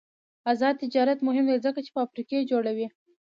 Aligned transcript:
آزاد 0.51 0.75
تجارت 0.83 1.19
مهم 1.27 1.45
دی 1.49 1.57
ځکه 1.65 1.79
چې 1.85 1.93
فابریکې 1.95 2.47
جوړوي. 2.51 2.87